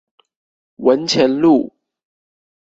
[0.77, 1.75] 文前路